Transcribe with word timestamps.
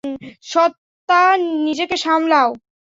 সত্যা, 0.45 1.21
নিজেকে 1.65 1.95
সামলাও! 2.03 2.49